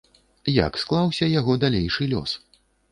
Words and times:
Як 0.67 0.81
склаўся 0.83 1.31
яго 1.39 1.59
далейшы 1.67 2.13
лёс? 2.17 2.37